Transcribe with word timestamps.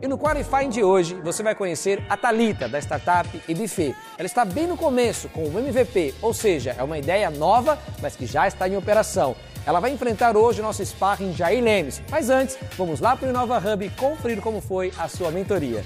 E 0.00 0.06
no 0.06 0.18
Qualifying 0.18 0.68
de 0.68 0.84
hoje, 0.84 1.14
você 1.14 1.42
vai 1.42 1.54
conhecer 1.54 2.04
a 2.08 2.16
Talita 2.16 2.68
da 2.68 2.78
startup 2.78 3.28
Ebife. 3.48 3.94
Ela 4.18 4.26
está 4.26 4.44
bem 4.44 4.66
no 4.66 4.76
começo 4.76 5.28
com 5.30 5.44
o 5.44 5.58
MVP, 5.58 6.14
ou 6.20 6.34
seja, 6.34 6.74
é 6.76 6.82
uma 6.82 6.98
ideia 6.98 7.30
nova, 7.30 7.78
mas 8.02 8.14
que 8.14 8.26
já 8.26 8.46
está 8.46 8.68
em 8.68 8.76
operação. 8.76 9.34
Ela 9.64 9.80
vai 9.80 9.90
enfrentar 9.90 10.36
hoje 10.36 10.60
o 10.60 10.62
nosso 10.62 10.84
sparring 10.84 11.32
Jair 11.32 11.64
Lemes. 11.64 12.02
Mas 12.10 12.28
antes, 12.28 12.58
vamos 12.76 13.00
lá 13.00 13.16
para 13.16 13.26
o 13.26 13.30
Inova 13.30 13.58
Hub 13.58 13.90
conferir 13.90 14.40
como 14.42 14.60
foi 14.60 14.92
a 14.98 15.08
sua 15.08 15.30
mentoria. 15.30 15.82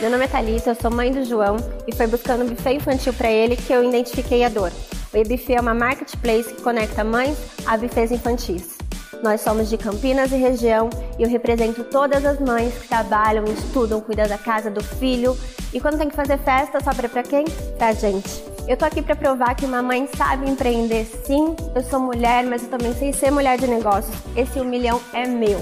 Meu 0.00 0.08
nome 0.08 0.24
é 0.24 0.28
Thalita, 0.28 0.70
eu 0.70 0.74
sou 0.74 0.90
mãe 0.90 1.12
do 1.12 1.22
João 1.26 1.58
e 1.86 1.94
foi 1.94 2.06
buscando 2.06 2.42
um 2.42 2.48
buffet 2.48 2.72
infantil 2.72 3.12
para 3.12 3.30
ele 3.30 3.54
que 3.54 3.70
eu 3.70 3.86
identifiquei 3.86 4.42
a 4.42 4.48
dor. 4.48 4.72
O 5.12 5.16
eBuffet 5.16 5.56
é 5.56 5.60
uma 5.60 5.74
marketplace 5.74 6.54
que 6.54 6.62
conecta 6.62 7.04
mães 7.04 7.36
a 7.66 7.76
buffets 7.76 8.10
infantis. 8.10 8.78
Nós 9.22 9.42
somos 9.42 9.68
de 9.68 9.76
Campinas 9.76 10.32
e 10.32 10.36
região 10.36 10.88
e 11.18 11.22
eu 11.22 11.28
represento 11.28 11.84
todas 11.84 12.24
as 12.24 12.40
mães 12.40 12.72
que 12.78 12.88
trabalham, 12.88 13.44
estudam, 13.44 14.00
cuidam 14.00 14.26
da 14.26 14.38
casa, 14.38 14.70
do 14.70 14.82
filho 14.82 15.36
e 15.70 15.78
quando 15.78 15.98
tem 15.98 16.08
que 16.08 16.16
fazer 16.16 16.38
festa, 16.38 16.82
sobra 16.82 17.06
para 17.06 17.22
quem? 17.22 17.44
Pra 17.76 17.92
gente. 17.92 18.42
Eu 18.66 18.78
tô 18.78 18.86
aqui 18.86 19.02
para 19.02 19.14
provar 19.14 19.54
que 19.54 19.66
uma 19.66 19.82
mãe 19.82 20.08
sabe 20.16 20.48
empreender 20.48 21.04
sim. 21.26 21.54
Eu 21.74 21.82
sou 21.82 22.00
mulher, 22.00 22.42
mas 22.46 22.62
eu 22.62 22.70
também 22.70 22.94
sei 22.94 23.12
ser 23.12 23.30
mulher 23.30 23.58
de 23.58 23.66
negócios. 23.66 24.16
Esse 24.34 24.60
um 24.60 24.64
milhão 24.64 24.98
é 25.12 25.26
meu. 25.26 25.60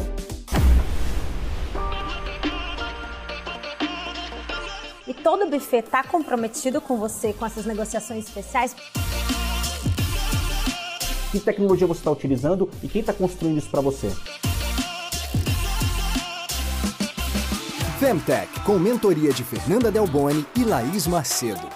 Todo 5.31 5.47
buffet 5.47 5.81
está 5.81 6.03
comprometido 6.03 6.81
com 6.81 6.97
você, 6.97 7.35
com 7.35 7.45
essas 7.45 7.67
negociações 7.67 8.25
especiais? 8.25 8.75
Que 11.31 11.39
tecnologia 11.39 11.87
você 11.87 12.01
está 12.01 12.11
utilizando 12.11 12.71
e 12.83 12.89
quem 12.89 13.03
está 13.03 13.13
construindo 13.13 13.59
isso 13.59 13.69
para 13.69 13.83
você? 13.83 14.11
Femtech, 18.01 18.49
com 18.61 18.79
mentoria 18.79 19.31
de 19.31 19.45
Fernanda 19.45 19.91
Delboni 19.91 20.47
e 20.57 20.65
Laís 20.65 21.07
Macedo. 21.07 21.69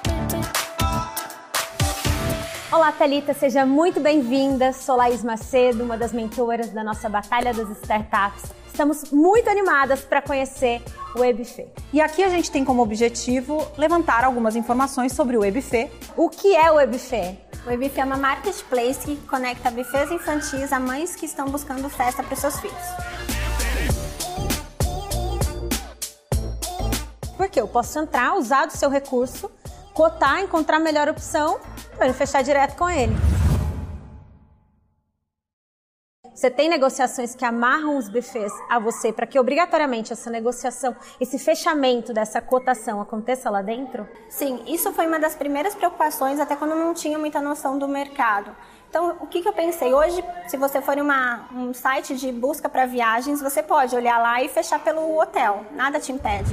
Olá, 2.72 2.90
Thalita, 2.90 3.34
seja 3.34 3.66
muito 3.66 4.00
bem-vinda. 4.00 4.72
Sou 4.72 4.96
Laís 4.96 5.22
Macedo, 5.22 5.84
uma 5.84 5.98
das 5.98 6.10
mentoras 6.10 6.70
da 6.70 6.82
nossa 6.82 7.06
Batalha 7.06 7.52
das 7.52 7.68
Startups. 7.82 8.61
Estamos 8.72 9.10
muito 9.12 9.50
animadas 9.50 10.00
para 10.00 10.22
conhecer 10.22 10.80
o 11.14 11.20
WebFê. 11.20 11.68
E 11.92 12.00
aqui 12.00 12.24
a 12.24 12.30
gente 12.30 12.50
tem 12.50 12.64
como 12.64 12.82
objetivo 12.82 13.70
levantar 13.76 14.24
algumas 14.24 14.56
informações 14.56 15.12
sobre 15.12 15.36
o 15.36 15.40
WebFê. 15.40 15.90
O 16.16 16.30
que 16.30 16.56
é 16.56 16.72
o 16.72 16.76
WebFê? 16.76 17.36
O 17.66 17.68
WebFê 17.68 18.00
é 18.00 18.04
uma 18.04 18.16
marketplace 18.16 19.00
que 19.00 19.16
conecta 19.28 19.70
buffets 19.70 20.10
infantis 20.10 20.72
a 20.72 20.80
mães 20.80 21.14
que 21.14 21.26
estão 21.26 21.48
buscando 21.48 21.86
festa 21.90 22.22
para 22.22 22.34
seus 22.34 22.58
filhos. 22.60 22.78
Porque 27.36 27.60
eu 27.60 27.68
posso 27.68 27.98
entrar, 27.98 28.34
usar 28.38 28.64
do 28.64 28.72
seu 28.72 28.88
recurso, 28.88 29.50
cotar, 29.92 30.40
encontrar 30.40 30.78
a 30.78 30.80
melhor 30.80 31.10
opção 31.10 31.60
para 31.98 32.14
fechar 32.14 32.42
direto 32.42 32.74
com 32.78 32.88
ele. 32.88 33.14
Você 36.34 36.50
tem 36.50 36.68
negociações 36.68 37.34
que 37.34 37.44
amarram 37.44 37.98
os 37.98 38.08
buffets 38.08 38.52
a 38.68 38.78
você 38.78 39.12
para 39.12 39.26
que 39.26 39.38
obrigatoriamente 39.38 40.14
essa 40.14 40.30
negociação, 40.30 40.96
esse 41.20 41.38
fechamento 41.38 42.12
dessa 42.12 42.40
cotação 42.40 43.02
aconteça 43.02 43.50
lá 43.50 43.60
dentro? 43.60 44.08
Sim, 44.30 44.62
isso 44.66 44.92
foi 44.92 45.06
uma 45.06 45.20
das 45.20 45.34
primeiras 45.34 45.74
preocupações, 45.74 46.40
até 46.40 46.56
quando 46.56 46.70
eu 46.70 46.78
não 46.78 46.94
tinha 46.94 47.18
muita 47.18 47.40
noção 47.40 47.78
do 47.78 47.86
mercado. 47.86 48.56
Então, 48.88 49.16
o 49.20 49.26
que, 49.26 49.42
que 49.42 49.48
eu 49.48 49.52
pensei? 49.52 49.92
Hoje, 49.92 50.24
se 50.48 50.56
você 50.56 50.80
for 50.80 50.96
em 50.96 51.02
um 51.02 51.74
site 51.74 52.16
de 52.16 52.32
busca 52.32 52.68
para 52.68 52.86
viagens, 52.86 53.40
você 53.40 53.62
pode 53.62 53.94
olhar 53.94 54.18
lá 54.18 54.42
e 54.42 54.48
fechar 54.48 54.82
pelo 54.82 55.18
hotel, 55.18 55.64
nada 55.72 56.00
te 56.00 56.12
impede. 56.12 56.50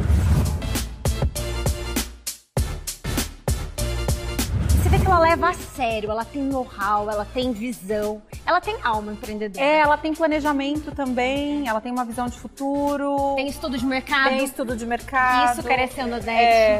Que 5.01 5.05
ela 5.05 5.19
leva 5.19 5.49
a 5.49 5.53
sério, 5.53 6.11
ela 6.11 6.25
tem 6.25 6.43
know-how, 6.43 7.09
ela 7.09 7.25
tem 7.25 7.51
visão, 7.51 8.21
ela 8.45 8.59
tem 8.59 8.75
alma 8.83 9.13
empreendedora. 9.13 9.63
É, 9.63 9.79
ela 9.79 9.97
tem 9.97 10.13
planejamento 10.13 10.91
também, 10.91 11.67
ela 11.67 11.81
tem 11.81 11.91
uma 11.91 12.05
visão 12.05 12.27
de 12.27 12.37
futuro. 12.37 13.35
Tem 13.35 13.47
estudo 13.47 13.77
de 13.77 13.85
mercado. 13.85 14.29
Tem 14.29 14.43
estudo 14.43 14.75
de 14.75 14.85
mercado. 14.85 15.59
Isso 15.59 15.67
careceu 15.67 16.07
no 16.07 16.19
DET. 16.19 16.29
É. 16.29 16.79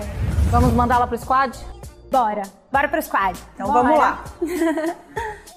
Vamos 0.52 0.74
mandá-la 0.74 1.08
pro 1.08 1.18
squad? 1.18 1.58
Bora. 2.12 2.44
Bora 2.72 2.88
pro 2.88 3.02
squad. 3.02 3.40
Então 3.53 3.68
Bora. 3.68 3.84
vamos 3.84 4.00
lá. 4.00 4.24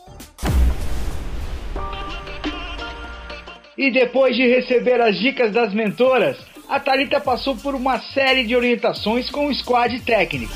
E 3.77 3.91
depois 3.91 4.37
de 4.37 4.47
receber 4.47 5.01
as 5.01 5.19
dicas 5.19 5.51
das 5.53 5.73
mentoras, 5.73 6.37
a 6.69 6.79
Thalita 6.79 7.21
passou 7.21 7.57
por 7.57 7.75
uma 7.75 7.99
série 7.99 8.45
de 8.45 8.55
orientações 8.55 9.31
com 9.31 9.47
o 9.47 9.55
squad 9.55 9.99
técnico. 10.01 10.53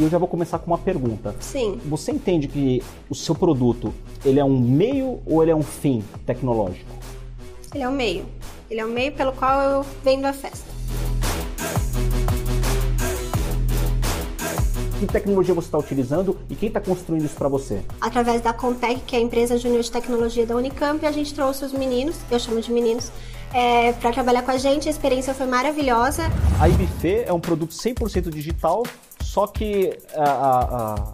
E 0.00 0.02
eu 0.02 0.08
já 0.08 0.16
vou 0.16 0.26
começar 0.26 0.58
com 0.58 0.68
uma 0.68 0.78
pergunta. 0.78 1.34
Sim. 1.40 1.78
Você 1.84 2.10
entende 2.10 2.48
que 2.48 2.82
o 3.10 3.14
seu 3.14 3.34
produto, 3.34 3.92
ele 4.24 4.40
é 4.40 4.44
um 4.44 4.58
meio 4.58 5.20
ou 5.26 5.42
ele 5.42 5.50
é 5.50 5.54
um 5.54 5.62
fim 5.62 6.02
tecnológico? 6.24 6.90
Ele 7.74 7.84
é 7.84 7.88
o 7.88 7.92
meio. 7.92 8.24
Ele 8.70 8.80
é 8.80 8.84
o 8.86 8.88
meio 8.88 9.12
pelo 9.12 9.30
qual 9.34 9.60
eu 9.60 9.86
vendo 10.02 10.24
a 10.24 10.32
festa. 10.32 10.64
Que 14.98 15.06
tecnologia 15.06 15.52
você 15.52 15.68
está 15.68 15.76
utilizando 15.76 16.34
e 16.48 16.54
quem 16.54 16.68
está 16.68 16.80
construindo 16.80 17.26
isso 17.26 17.36
para 17.36 17.48
você? 17.48 17.82
Através 18.00 18.40
da 18.40 18.54
Contec, 18.54 19.02
que 19.02 19.14
é 19.14 19.18
a 19.18 19.22
empresa 19.22 19.58
júnior 19.58 19.82
de 19.82 19.90
tecnologia 19.92 20.46
da 20.46 20.56
Unicamp, 20.56 21.04
a 21.04 21.12
gente 21.12 21.34
trouxe 21.34 21.62
os 21.66 21.74
meninos, 21.74 22.16
eu 22.30 22.38
chamo 22.38 22.62
de 22.62 22.72
meninos, 22.72 23.12
é, 23.52 23.92
para 23.92 24.12
trabalhar 24.12 24.40
com 24.42 24.50
a 24.50 24.56
gente. 24.56 24.88
A 24.88 24.90
experiência 24.90 25.34
foi 25.34 25.46
maravilhosa. 25.46 26.22
A 26.58 26.70
IBF 26.70 27.24
é 27.26 27.32
um 27.34 27.40
produto 27.40 27.72
100% 27.72 28.30
digital, 28.30 28.82
só 29.30 29.46
que 29.46 29.96
a, 30.12 30.24
a, 30.28 31.12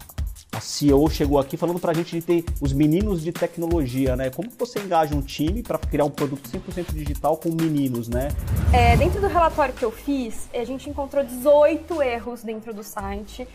a, 0.53 0.59
CEO 0.59 1.07
chegou 1.11 1.39
aqui 1.39 1.55
falando 1.55 1.79
para 1.79 1.91
a 1.91 1.95
gente 1.95 2.19
de 2.19 2.23
ter 2.23 2.47
os 2.63 2.73
meninos 2.73 3.23
de 3.23 3.31
tecnologia, 3.31 4.17
né? 4.17 4.31
Como 4.31 4.49
você 4.59 4.79
engaja 4.79 5.15
um 5.15 5.21
time 5.21 5.63
para 5.63 5.77
criar 5.77 6.07
um 6.07 6.11
produto 6.11 6.49
100% 6.49 6.95
digital 6.95 7.37
com 7.37 7.51
meninos, 7.51 8.09
né? 8.09 8.29
É, 8.73 8.97
dentro 8.97 9.21
do 9.21 9.27
relatório 9.27 9.75
que 9.75 9.85
eu 9.85 9.93
fiz, 9.93 10.49
a 10.55 10.65
gente 10.65 10.89
encontrou 10.89 11.23
18 11.23 12.03
erros 12.03 12.43
dentro 12.43 12.73
do 12.73 12.83
site, 12.83 13.47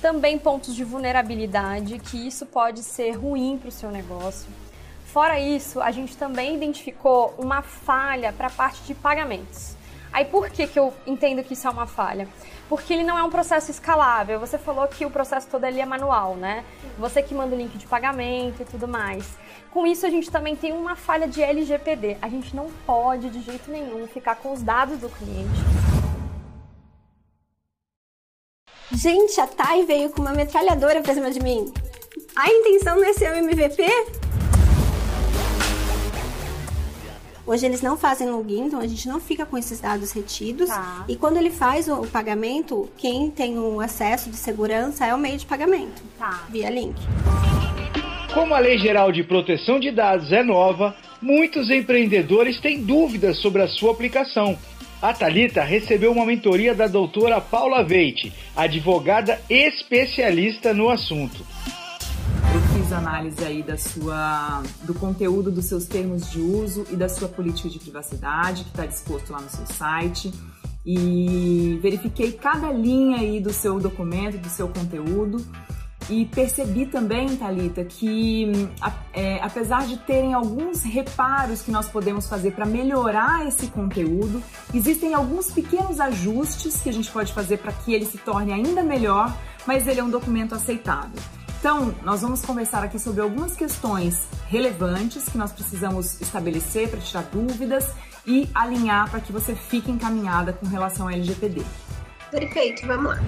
também 0.00 0.36
pontos 0.36 0.74
de 0.74 0.82
vulnerabilidade, 0.82 2.00
que 2.00 2.26
isso 2.26 2.44
pode 2.44 2.82
ser 2.82 3.12
ruim 3.12 3.56
para 3.56 3.68
o 3.68 3.72
seu 3.72 3.92
negócio. 3.92 4.48
Fora 5.04 5.38
isso, 5.38 5.80
a 5.80 5.92
gente 5.92 6.16
também 6.16 6.56
identificou 6.56 7.36
uma 7.38 7.62
falha 7.62 8.32
para 8.32 8.48
a 8.48 8.50
parte 8.50 8.82
de 8.82 8.94
pagamentos. 8.94 9.76
Aí 10.12 10.24
por 10.26 10.50
que, 10.50 10.66
que 10.66 10.78
eu 10.78 10.92
entendo 11.06 11.42
que 11.42 11.54
isso 11.54 11.66
é 11.66 11.70
uma 11.70 11.86
falha? 11.86 12.28
Porque 12.68 12.92
ele 12.92 13.04
não 13.04 13.18
é 13.18 13.22
um 13.22 13.30
processo 13.30 13.70
escalável. 13.70 14.38
Você 14.40 14.58
falou 14.58 14.86
que 14.88 15.06
o 15.06 15.10
processo 15.10 15.46
todo 15.48 15.64
ali 15.64 15.80
é 15.80 15.86
manual, 15.86 16.36
né? 16.36 16.64
Você 16.98 17.22
que 17.22 17.34
manda 17.34 17.54
o 17.54 17.58
link 17.58 17.76
de 17.78 17.86
pagamento 17.86 18.62
e 18.62 18.64
tudo 18.64 18.86
mais. 18.86 19.36
Com 19.70 19.86
isso, 19.86 20.06
a 20.06 20.10
gente 20.10 20.30
também 20.30 20.54
tem 20.54 20.72
uma 20.72 20.94
falha 20.94 21.26
de 21.26 21.42
LGPD. 21.42 22.18
A 22.20 22.28
gente 22.28 22.54
não 22.54 22.70
pode, 22.86 23.30
de 23.30 23.40
jeito 23.42 23.70
nenhum, 23.70 24.06
ficar 24.06 24.36
com 24.36 24.52
os 24.52 24.62
dados 24.62 24.98
do 24.98 25.08
cliente. 25.08 25.48
Gente, 28.90 29.40
a 29.40 29.46
Thay 29.46 29.86
veio 29.86 30.10
com 30.10 30.20
uma 30.20 30.32
metralhadora 30.32 31.00
pra 31.00 31.14
cima 31.14 31.30
de 31.30 31.40
mim. 31.40 31.72
A 32.36 32.48
intenção 32.48 32.96
não 32.96 33.04
é 33.04 33.38
MVP? 33.38 33.82
Hoje 37.44 37.66
eles 37.66 37.82
não 37.82 37.96
fazem 37.96 38.30
login, 38.30 38.66
então 38.66 38.78
a 38.78 38.86
gente 38.86 39.08
não 39.08 39.18
fica 39.18 39.44
com 39.44 39.58
esses 39.58 39.80
dados 39.80 40.12
retidos. 40.12 40.68
Tá. 40.68 41.04
E 41.08 41.16
quando 41.16 41.36
ele 41.36 41.50
faz 41.50 41.88
o, 41.88 42.02
o 42.02 42.06
pagamento, 42.06 42.88
quem 42.96 43.30
tem 43.30 43.58
o 43.58 43.80
acesso 43.80 44.30
de 44.30 44.36
segurança 44.36 45.04
é 45.04 45.14
o 45.14 45.18
meio 45.18 45.36
de 45.38 45.46
pagamento, 45.46 46.02
Tá. 46.18 46.44
via 46.48 46.70
link. 46.70 46.94
Como 48.32 48.54
a 48.54 48.58
Lei 48.60 48.78
Geral 48.78 49.10
de 49.10 49.24
Proteção 49.24 49.80
de 49.80 49.90
Dados 49.90 50.32
é 50.32 50.42
nova, 50.42 50.96
muitos 51.20 51.68
empreendedores 51.68 52.60
têm 52.60 52.82
dúvidas 52.82 53.38
sobre 53.38 53.60
a 53.60 53.68
sua 53.68 53.90
aplicação. 53.92 54.56
A 55.02 55.12
Thalita 55.12 55.62
recebeu 55.62 56.12
uma 56.12 56.24
mentoria 56.24 56.74
da 56.76 56.86
doutora 56.86 57.40
Paula 57.40 57.82
Veite, 57.82 58.32
advogada 58.56 59.40
especialista 59.50 60.72
no 60.72 60.88
assunto. 60.88 61.44
Análise 62.94 63.44
aí 63.44 63.62
da 63.62 63.76
sua, 63.76 64.62
do 64.82 64.94
conteúdo 64.94 65.50
dos 65.50 65.66
seus 65.66 65.86
termos 65.86 66.30
de 66.30 66.40
uso 66.40 66.86
e 66.90 66.96
da 66.96 67.08
sua 67.08 67.28
política 67.28 67.68
de 67.68 67.78
privacidade 67.78 68.64
que 68.64 68.70
está 68.70 68.86
disposto 68.86 69.32
lá 69.32 69.40
no 69.40 69.48
seu 69.48 69.66
site 69.66 70.32
e 70.84 71.78
verifiquei 71.80 72.32
cada 72.32 72.72
linha 72.72 73.18
aí 73.18 73.40
do 73.40 73.52
seu 73.52 73.78
documento, 73.78 74.38
do 74.38 74.48
seu 74.48 74.68
conteúdo 74.68 75.44
e 76.10 76.26
percebi 76.26 76.86
também, 76.86 77.36
Talita, 77.36 77.84
que 77.84 78.68
é, 79.12 79.40
apesar 79.40 79.86
de 79.86 79.96
terem 79.98 80.34
alguns 80.34 80.82
reparos 80.82 81.62
que 81.62 81.70
nós 81.70 81.88
podemos 81.88 82.28
fazer 82.28 82.52
para 82.52 82.66
melhorar 82.66 83.46
esse 83.46 83.68
conteúdo, 83.68 84.42
existem 84.74 85.14
alguns 85.14 85.50
pequenos 85.50 86.00
ajustes 86.00 86.80
que 86.80 86.88
a 86.88 86.92
gente 86.92 87.10
pode 87.10 87.32
fazer 87.32 87.58
para 87.58 87.72
que 87.72 87.94
ele 87.94 88.04
se 88.04 88.18
torne 88.18 88.52
ainda 88.52 88.82
melhor, 88.82 89.34
mas 89.66 89.86
ele 89.86 90.00
é 90.00 90.04
um 90.04 90.10
documento 90.10 90.54
aceitável. 90.54 91.20
Então, 91.62 91.94
nós 92.02 92.22
vamos 92.22 92.44
conversar 92.44 92.82
aqui 92.82 92.98
sobre 92.98 93.20
algumas 93.20 93.54
questões 93.54 94.26
relevantes 94.48 95.28
que 95.28 95.38
nós 95.38 95.52
precisamos 95.52 96.20
estabelecer 96.20 96.90
para 96.90 96.98
tirar 96.98 97.22
dúvidas 97.32 97.86
e 98.26 98.50
alinhar 98.52 99.08
para 99.08 99.20
que 99.20 99.30
você 99.30 99.54
fique 99.54 99.88
encaminhada 99.88 100.52
com 100.52 100.66
relação 100.66 101.06
ao 101.06 101.12
LGPD. 101.12 101.62
Perfeito, 102.32 102.84
vamos 102.84 103.12
lá. 103.12 103.18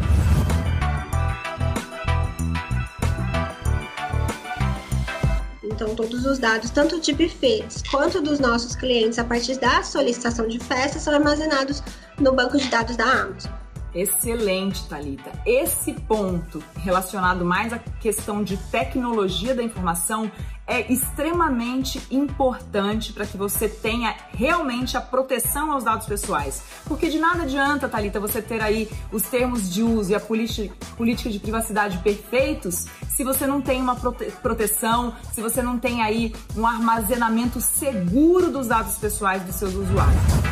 Então, 5.63 5.95
todos 5.95 6.27
os 6.27 6.37
dados, 6.41 6.71
tanto 6.71 7.01
de 7.01 7.13
buffets 7.13 7.85
quanto 7.89 8.21
dos 8.21 8.41
nossos 8.41 8.75
clientes, 8.75 9.17
a 9.21 9.25
partir 9.25 9.61
da 9.61 9.85
solicitação 9.85 10.49
de 10.49 10.59
festa, 10.59 10.99
são 10.99 11.15
armazenados 11.15 11.85
no 12.19 12.33
banco 12.33 12.59
de 12.59 12.69
dados 12.69 12.97
da 12.97 13.05
Amazon. 13.05 13.63
Excelente, 13.94 14.88
Talita. 14.88 15.31
Esse 15.46 15.93
ponto 15.93 16.62
relacionado 16.76 17.44
mais 17.44 17.73
à 17.73 17.79
questão 17.79 18.43
de 18.43 18.56
tecnologia 18.56 19.55
da 19.55 19.62
informação 19.62 20.31
é 20.67 20.91
extremamente 20.91 22.00
importante 22.11 23.12
para 23.12 23.26
que 23.26 23.37
você 23.37 23.69
tenha 23.69 24.17
realmente 24.31 24.96
a 24.96 25.00
proteção 25.00 25.70
aos 25.70 25.85
dados 25.85 26.06
pessoais. 26.06 26.62
Porque 26.87 27.08
de 27.08 27.19
nada 27.19 27.43
adianta, 27.43 27.88
Talita, 27.88 28.19
você 28.19 28.41
ter 28.41 28.62
aí 28.62 28.91
os 29.12 29.25
termos 29.25 29.73
de 29.73 29.82
uso 29.82 30.11
e 30.11 30.14
a 30.14 30.20
política 30.20 31.31
de 31.31 31.38
privacidade 31.38 31.99
perfeitos 31.99 32.87
se 33.14 33.23
você 33.23 33.47
não 33.47 33.61
tem 33.61 33.81
uma 33.81 33.94
prote 33.94 34.31
proteção, 34.43 35.14
se 35.32 35.40
você 35.40 35.62
não 35.62 35.79
tem 35.79 36.02
aí 36.02 36.35
um 36.56 36.67
armazenamento 36.67 37.61
seguro 37.61 38.50
dos 38.50 38.67
dados 38.67 38.99
pessoais 38.99 39.43
dos 39.44 39.55
seus 39.55 39.75
usuários. 39.75 40.44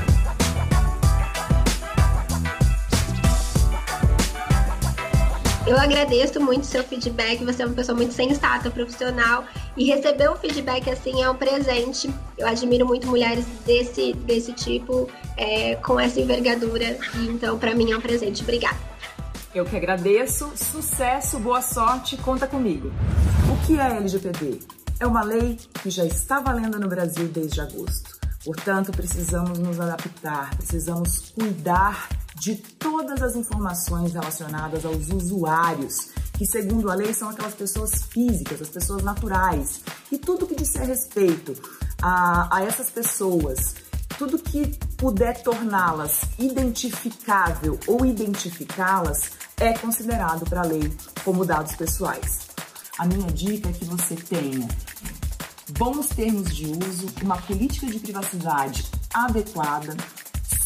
Eu 5.73 5.79
agradeço 5.79 6.39
muito 6.39 6.67
seu 6.67 6.85
feedback, 6.85 7.43
você 7.43 7.63
é 7.63 7.67
uma 7.67 7.75
pessoa 7.75 7.97
muito 7.97 8.13
sensata, 8.13 8.71
profissional, 8.71 9.43
e 9.75 9.87
receber 9.87 10.31
um 10.31 10.37
feedback 10.37 10.91
assim 10.91 11.23
é 11.23 11.31
um 11.31 11.35
presente. 11.35 12.15
Eu 12.37 12.47
admiro 12.47 12.85
muito 12.87 13.07
mulheres 13.07 13.47
desse, 13.65 14.13
desse 14.13 14.53
tipo, 14.53 15.09
é, 15.35 15.77
com 15.77 15.99
essa 15.99 16.21
envergadura, 16.21 16.99
então 17.15 17.59
para 17.59 17.75
mim 17.75 17.91
é 17.91 17.97
um 17.97 18.03
presente. 18.03 18.43
Obrigada. 18.43 18.77
Eu 19.55 19.65
que 19.65 19.75
agradeço, 19.75 20.53
sucesso, 20.55 21.39
boa 21.39 21.63
sorte, 21.63 22.19
conta 22.19 22.47
comigo. 22.47 22.93
O 23.51 23.67
que 23.67 23.81
é 23.81 23.97
LGPD? 23.97 24.59
É 25.01 25.07
uma 25.07 25.23
lei 25.23 25.59
que 25.83 25.89
já 25.89 26.05
está 26.05 26.39
valendo 26.39 26.79
no 26.79 26.87
Brasil 26.87 27.29
desde 27.29 27.63
agosto. 27.63 28.21
Portanto, 28.45 28.93
precisamos 28.93 29.59
nos 29.59 29.81
adaptar, 29.81 30.55
precisamos 30.55 31.31
cuidar 31.31 32.11
de 32.35 32.57
todas 32.57 33.23
as 33.23 33.37
informações 33.37 34.13
relacionadas 34.13 34.85
aos 34.85 35.09
usuários, 35.09 36.11
que 36.33 36.47
segundo 36.47 36.91
a 36.91 36.95
lei 36.95 37.13
são 37.13 37.29
aquelas 37.29 37.55
pessoas 37.55 38.03
físicas, 38.05 38.63
as 38.63 38.69
pessoas 38.69 39.03
naturais. 39.03 39.81
E 40.11 40.19
tudo 40.19 40.47
que 40.47 40.55
disser 40.55 40.87
respeito 40.87 41.55
a, 42.01 42.57
a 42.57 42.65
essas 42.65 42.91
pessoas, 42.91 43.75
tudo 44.19 44.39
que 44.39 44.67
puder 44.97 45.43
torná-las 45.43 46.23
identificável 46.39 47.79
ou 47.87 48.05
identificá-las 48.05 49.33
é 49.59 49.73
considerado 49.75 50.45
para 50.49 50.61
a 50.61 50.67
lei 50.67 50.93
como 51.25 51.45
dados 51.45 51.77
pessoais. 51.77 52.49
A 52.99 53.07
minha 53.07 53.31
dica 53.33 53.69
é 53.69 53.73
que 53.73 53.85
você 53.85 54.15
tenha 54.15 54.69
bons 55.79 56.09
termos 56.09 56.55
de 56.55 56.67
uso, 56.67 57.07
uma 57.23 57.37
política 57.39 57.87
de 57.87 57.99
privacidade 57.99 58.87
adequada, 59.15 59.97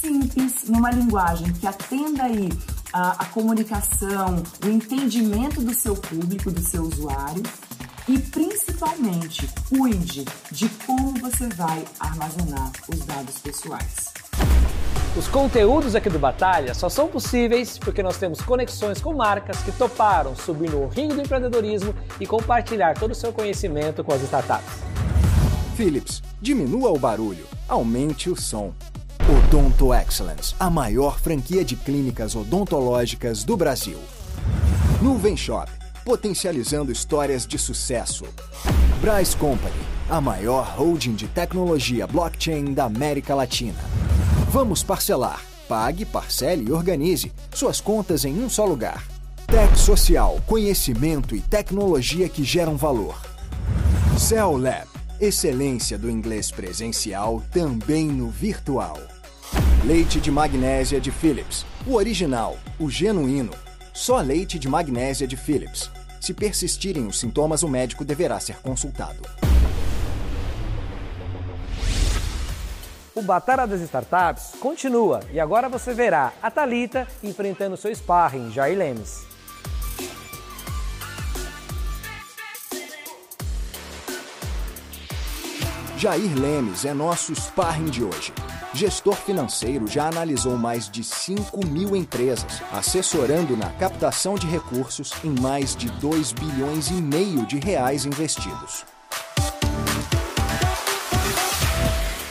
simples, 0.07 0.69
numa 0.69 0.91
linguagem 0.91 1.53
que 1.53 1.67
atenda 1.67 2.25
aí 2.25 2.49
a, 2.93 3.23
a 3.23 3.25
comunicação, 3.27 4.43
o 4.65 4.69
entendimento 4.69 5.61
do 5.61 5.75
seu 5.75 5.97
público, 5.97 6.51
do 6.51 6.61
seu 6.61 6.85
usuário 6.85 7.43
e 8.09 8.17
principalmente 8.19 9.49
cuide 9.69 10.25
de 10.53 10.69
como 10.87 11.13
você 11.21 11.49
vai 11.49 11.85
armazenar 11.99 12.71
os 12.89 13.01
dados 13.01 13.39
pessoais. 13.39 14.15
Os 15.17 15.27
conteúdos 15.27 15.97
aqui 15.97 16.09
do 16.09 16.19
Batalha 16.19 16.73
só 16.73 16.89
são 16.89 17.09
possíveis 17.09 17.79
porque 17.79 18.03
nós 18.03 18.17
temos 18.17 18.41
conexões 18.41 19.01
com 19.01 19.13
marcas 19.13 19.61
que 19.63 19.73
toparam 19.73 20.37
subir 20.37 20.71
no 20.71 20.87
ringue 20.87 21.15
do 21.15 21.23
empreendedorismo 21.23 21.95
e 22.21 22.27
compartilhar 22.27 22.95
todo 22.95 23.11
o 23.11 23.15
seu 23.15 23.33
conhecimento 23.33 24.05
com 24.05 24.13
as 24.13 24.23
startups. 24.23 24.75
Philips, 25.75 26.23
diminua 26.41 26.91
o 26.91 26.99
barulho, 26.99 27.45
aumente 27.69 28.31
o 28.31 28.37
som. 28.37 28.73
Odonto 29.29 29.93
Excellence, 29.93 30.55
a 30.57 30.71
maior 30.71 31.19
franquia 31.19 31.65
de 31.65 31.75
clínicas 31.75 32.37
odontológicas 32.37 33.43
do 33.43 33.57
Brasil. 33.57 33.99
Nuvem 35.03 35.37
Shop, 35.37 35.69
potencializando 36.05 36.93
histórias 36.93 37.45
de 37.45 37.59
sucesso. 37.59 38.25
Bryce 39.01 39.37
Company, 39.37 39.75
a 40.09 40.21
maior 40.21 40.73
holding 40.79 41.17
de 41.17 41.27
tecnologia 41.27 42.07
blockchain 42.07 42.73
da 42.73 42.85
América 42.85 43.35
Latina. 43.35 43.81
Vamos 44.49 44.85
parcelar. 44.85 45.43
Pague, 45.69 46.05
parcele 46.05 46.69
e 46.69 46.73
organize 46.73 47.33
suas 47.53 47.81
contas 47.81 48.25
em 48.25 48.45
um 48.45 48.49
só 48.49 48.65
lugar. 48.65 49.05
Tech 49.49 49.77
Social, 49.77 50.41
conhecimento 50.47 51.35
e 51.35 51.41
tecnologia 51.41 52.29
que 52.29 52.45
geram 52.45 52.77
valor. 52.77 53.21
Cell 54.17 54.57
Lab, 54.57 54.87
excelência 55.21 55.99
do 55.99 56.09
inglês 56.09 56.53
presencial 56.53 57.43
também 57.51 58.07
no 58.07 58.31
virtual. 58.31 58.97
Leite 59.85 60.21
de 60.21 60.33
magnésia 60.33 61.01
de 61.01 61.13
Philips. 61.13 61.65
O 61.87 61.95
original, 61.95 62.57
o 62.79 62.91
genuíno. 62.91 63.53
Só 63.93 64.21
leite 64.21 64.59
de 64.59 64.69
magnésia 64.69 65.29
de 65.29 65.37
Philips. 65.37 65.91
Se 66.21 66.35
persistirem 66.35 67.07
os 67.07 67.21
sintomas, 67.21 67.63
o 67.63 67.69
médico 67.69 68.05
deverá 68.05 68.41
ser 68.41 68.57
consultado. 68.57 69.21
O 73.15 73.23
Batalha 73.23 73.65
das 73.65 73.81
Startups 73.83 74.55
continua 74.59 75.21
e 75.33 75.39
agora 75.39 75.69
você 75.69 75.95
verá 75.95 76.33
a 76.43 76.51
Talita 76.51 77.07
enfrentando 77.23 77.77
seu 77.77 77.95
sparring 77.95 78.51
Jair 78.51 78.77
Lemes. 78.77 79.25
Jair 85.97 86.35
Lemes 86.39 86.85
é 86.85 86.93
nosso 86.93 87.33
sparring 87.35 87.87
de 87.87 88.03
hoje 88.03 88.33
gestor 88.77 89.15
financeiro 89.15 89.87
já 89.87 90.07
analisou 90.07 90.59
mais 90.59 90.91
de 90.91 91.03
5 91.03 91.67
mil 91.67 91.97
empresas, 91.97 92.61
assessorando 92.71 93.57
na 93.57 93.71
captação 93.71 94.35
de 94.35 94.47
recursos 94.47 95.13
em 95.25 95.31
mais 95.41 95.75
de 95.75 95.89
2 95.93 96.33
bilhões 96.33 96.91
e 96.91 96.95
meio 96.95 97.47
de 97.47 97.59
reais 97.59 98.05
investidos. 98.05 98.85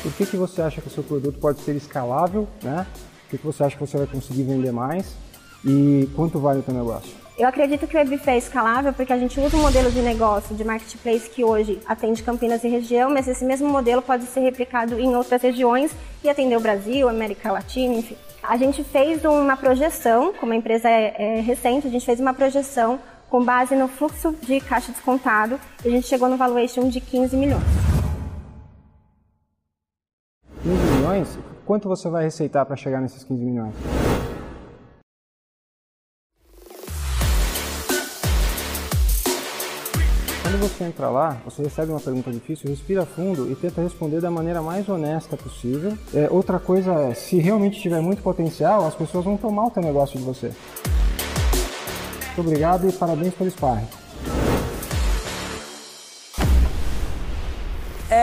Por 0.04 0.14
que, 0.14 0.26
que 0.28 0.38
você 0.38 0.62
acha 0.62 0.82
que 0.82 0.88
o 0.88 0.92
seu 0.92 1.04
produto 1.04 1.40
pode 1.40 1.62
ser 1.62 1.76
escalável? 1.76 2.48
Né? 2.62 2.86
Por 3.24 3.30
que, 3.32 3.38
que 3.40 3.46
você 3.46 3.64
acha 3.64 3.76
que 3.76 3.82
você 3.82 3.98
vai 3.98 4.06
conseguir 4.06 4.44
vender 4.44 4.72
mais? 4.72 5.16
E 5.66 6.08
quanto 6.16 6.40
vale 6.40 6.60
o 6.60 6.64
seu 6.64 6.74
negócio? 6.74 7.26
Eu 7.38 7.50
acredito 7.50 7.86
que 7.86 7.98
o 7.98 8.00
EBIF 8.00 8.30
é 8.30 8.38
escalável 8.38 8.94
porque 8.94 9.12
a 9.12 9.18
gente 9.18 9.38
usa 9.40 9.58
um 9.58 9.62
modelo 9.62 9.92
de 9.92 10.02
negócio 10.02 10.56
de 10.56 10.64
marketplace 10.64 11.30
que 11.30 11.44
hoje 11.44 11.82
atende 11.86 12.24
Campinas 12.24 12.64
e 12.64 12.70
região, 12.70 13.10
mas 13.10 13.28
esse 13.28 13.44
mesmo 13.44 13.68
modelo 13.68 14.02
pode 14.02 14.24
ser 14.26 14.40
replicado 14.40 14.98
em 14.98 15.16
outras 15.16 15.42
regiões 15.42 15.92
e 16.24 16.30
atender 16.30 16.56
o 16.56 16.62
Brasil, 16.62 17.10
América 17.10 17.52
Latina, 17.52 17.96
enfim. 17.96 18.16
A 18.42 18.56
gente 18.56 18.84
fez 18.86 19.26
uma 19.26 19.58
projeção, 19.58 20.32
como 20.34 20.54
a 20.54 20.56
empresa 20.56 20.88
é, 20.88 21.40
é 21.40 21.42
recente, 21.42 21.88
a 21.88 21.90
gente 21.90 22.06
fez 22.06 22.22
uma 22.22 22.34
projeção 22.34 23.00
com 23.30 23.44
base 23.44 23.76
no 23.76 23.90
fluxo 23.90 24.34
de 24.44 24.62
caixa 24.62 24.92
descontado 24.94 25.60
e 25.84 25.90
a 25.90 25.92
gente 25.92 26.08
chegou 26.08 26.30
no 26.30 26.38
valuation 26.38 26.88
de 26.88 27.02
15 27.02 27.36
milhões. 27.36 27.64
15 30.64 30.84
milhões? 30.96 31.40
Quanto 31.66 31.90
você 31.90 32.08
vai 32.08 32.24
receitar 32.24 32.66
para 32.66 32.78
chegar 32.78 33.02
nesses 33.02 33.24
15 33.26 33.44
milhões? 33.44 33.74
Você 40.70 40.84
entra 40.84 41.10
lá, 41.10 41.38
você 41.46 41.64
recebe 41.64 41.92
uma 41.92 42.00
pergunta 42.00 42.32
difícil, 42.32 42.70
respira 42.70 43.06
fundo 43.06 43.52
e 43.52 43.56
tenta 43.56 43.82
responder 43.82 44.20
da 44.20 44.32
maneira 44.32 44.62
mais 44.62 44.88
honesta 44.90 45.38
possível. 45.38 45.98
É, 46.14 46.28
outra 46.30 46.60
coisa 46.60 46.94
é, 46.94 47.14
se 47.14 47.38
realmente 47.38 47.80
tiver 47.80 48.02
muito 48.02 48.22
potencial, 48.22 48.86
as 48.86 48.96
pessoas 48.96 49.26
vão 49.26 49.38
tomar 49.38 49.66
o 49.66 49.72
teu 49.72 49.84
negócio 49.84 50.18
de 50.18 50.26
você. 50.26 50.52
Muito 52.28 52.42
obrigado 52.42 52.90
e 52.90 52.92
parabéns 52.92 53.34
pelo 53.34 53.50
sparring. 53.50 54.05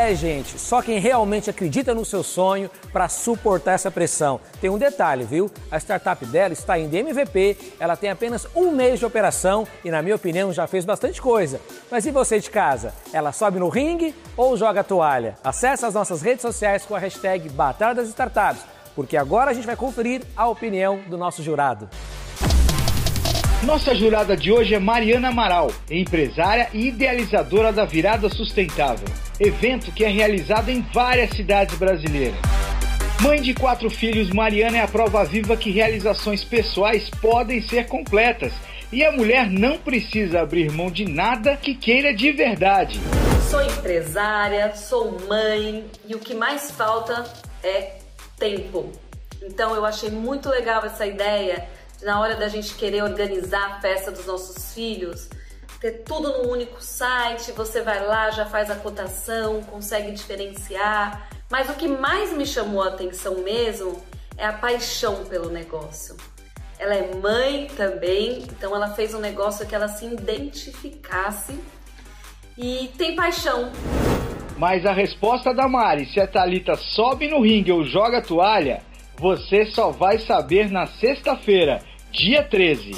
É, 0.03 0.17
gente, 0.17 0.59
só 0.59 0.83
quem 0.83 0.99
realmente 0.99 1.49
acredita 1.49 1.95
no 1.95 2.05
seu 2.05 2.25
sonho 2.25 2.69
para 2.93 3.09
suportar 3.09 3.75
essa 3.75 3.89
pressão. 3.89 4.41
Tem 4.61 4.69
um 4.69 4.77
detalhe, 4.77 5.23
viu? 5.23 5.49
A 5.71 5.79
startup 5.79 6.27
dela 6.27 6.53
está 6.53 6.77
em 6.77 6.93
MVP, 6.93 7.57
ela 7.79 7.95
tem 7.95 8.11
apenas 8.11 8.49
um 8.53 8.73
mês 8.73 8.99
de 8.99 9.07
operação 9.07 9.65
e, 9.85 9.93
na 9.93 10.03
minha 10.03 10.17
opinião, 10.17 10.53
já 10.53 10.67
fez 10.67 10.85
bastante 10.85 11.23
coisa. 11.23 11.61
Mas 11.89 12.05
e 12.05 12.11
você 12.11 12.41
de 12.41 12.51
casa? 12.51 12.93
Ela 13.13 13.31
sobe 13.31 13.61
no 13.61 13.69
ringue 13.69 14.13
ou 14.37 14.57
joga 14.57 14.81
a 14.81 14.85
toalha? 14.85 15.39
Acesse 15.45 15.87
as 15.87 15.95
nossas 15.95 16.21
redes 16.21 16.43
sociais 16.43 16.85
com 16.85 16.97
a 16.97 16.99
hashtag 16.99 17.49
Batalha 17.51 17.95
das 17.95 18.09
Startups, 18.09 18.65
porque 18.97 19.17
agora 19.17 19.53
a 19.53 19.55
gente 19.55 19.69
vai 19.69 19.77
conferir 19.77 20.23
a 20.37 20.49
opinião 20.49 20.99
do 21.07 21.17
nosso 21.17 21.45
jurado. 21.45 21.89
Nossa 23.65 23.95
jurada 23.95 24.37
de 24.37 24.51
hoje 24.51 24.75
é 24.75 24.79
Mariana 24.81 25.29
Amaral, 25.29 25.71
empresária 25.89 26.69
e 26.73 26.89
idealizadora 26.89 27.73
da 27.73 27.85
Virada 27.85 28.29
Sustentável, 28.29 29.07
evento 29.39 29.93
que 29.93 30.05
é 30.05 30.09
realizado 30.09 30.69
em 30.69 30.83
várias 30.93 31.31
cidades 31.31 31.79
brasileiras. 31.79 32.35
Mãe 33.21 33.41
de 33.41 33.55
quatro 33.55 33.89
filhos, 33.89 34.31
Mariana 34.31 34.79
é 34.79 34.81
a 34.81 34.89
prova 34.89 35.25
viva 35.25 35.57
que 35.57 35.71
realizações 35.71 36.43
pessoais 36.43 37.09
podem 37.09 37.63
ser 37.63 37.87
completas 37.87 38.53
e 38.93 39.05
a 39.05 39.13
mulher 39.13 39.49
não 39.49 39.79
precisa 39.79 40.41
abrir 40.41 40.73
mão 40.73 40.91
de 40.91 41.05
nada 41.05 41.57
que 41.57 41.77
queira 41.77 42.13
de 42.13 42.33
verdade. 42.33 42.99
Sou 43.49 43.63
empresária, 43.63 44.75
sou 44.75 45.21
mãe 45.29 45.87
e 46.05 46.17
o 46.17 46.19
que 46.19 46.35
mais 46.35 46.73
falta 46.73 47.23
é 47.63 47.93
tempo. 48.37 48.91
Então 49.41 49.73
eu 49.77 49.85
achei 49.85 50.11
muito 50.11 50.49
legal 50.49 50.85
essa 50.85 51.07
ideia 51.07 51.65
na 52.03 52.21
hora 52.21 52.37
da 52.37 52.49
gente 52.49 52.75
querer 52.75 53.03
organizar 53.03 53.73
a 53.73 53.81
festa 53.81 54.11
dos 54.11 54.27
nossos 54.27 54.75
filhos, 54.75 55.29
ter 55.81 56.03
tudo 56.05 56.29
num 56.33 56.51
único 56.51 56.83
site, 56.83 57.53
você 57.53 57.83
vai 57.83 58.05
lá, 58.07 58.31
já 58.31 58.47
faz 58.47 58.71
a 58.71 58.77
cotação, 58.77 59.63
consegue 59.63 60.13
diferenciar. 60.13 61.29
Mas 61.51 61.69
o 61.69 61.75
que 61.75 61.89
mais 61.89 62.33
me 62.33 62.47
chamou 62.47 62.83
a 62.83 62.89
atenção 62.89 63.43
mesmo 63.43 64.01
é 64.37 64.47
a 64.47 64.53
paixão 64.53 65.25
pelo 65.25 65.51
negócio. 65.51 66.17
Ela 66.79 66.95
é 66.95 67.15
mãe 67.15 67.67
também, 67.77 68.43
então 68.43 68.75
ela 68.75 68.89
fez 68.95 69.15
um 69.15 69.21
negócio 69.21 69.67
que 69.67 69.75
ela 69.75 69.89
se 69.89 70.07
identificasse 70.07 71.59
e 72.57 72.91
tem 72.97 73.15
paixão. 73.15 73.71
Mas 74.57 74.87
a 74.87 74.93
resposta 74.93 75.53
da 75.53 75.69
Mari, 75.69 76.07
se 76.07 76.21
a 76.21 76.27
Thalita 76.27 76.77
sobe 76.77 77.29
no 77.29 77.43
ringue 77.43 77.73
ou 77.73 77.85
joga 77.85 78.23
toalha, 78.23 78.83
você 79.17 79.67
só 79.67 79.91
vai 79.91 80.19
saber 80.19 80.71
na 80.71 80.87
sexta-feira, 80.87 81.81
dia 82.13 82.45
13. 82.45 82.93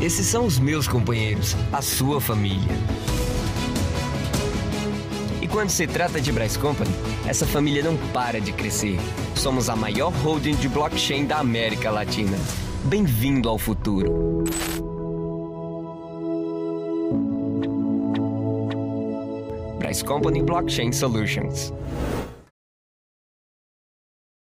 Esses 0.00 0.26
são 0.26 0.44
os 0.44 0.58
meus 0.58 0.88
companheiros, 0.88 1.54
a 1.72 1.80
sua 1.80 2.20
família. 2.20 2.76
E 5.40 5.46
quando 5.46 5.70
se 5.70 5.86
trata 5.86 6.20
de 6.20 6.32
Bryce 6.32 6.58
Company, 6.58 6.90
essa 7.28 7.46
família 7.46 7.84
não 7.84 7.96
para 8.12 8.40
de 8.40 8.52
crescer. 8.52 8.98
Somos 9.36 9.70
a 9.70 9.76
maior 9.76 10.12
holding 10.12 10.56
de 10.56 10.68
blockchain 10.68 11.26
da 11.26 11.38
América 11.38 11.92
Latina. 11.92 12.36
Bem-vindo 12.84 13.48
ao 13.48 13.56
futuro. 13.56 14.42
Company 20.00 20.40
Blockchain 20.40 20.94
Solutions. 20.94 21.72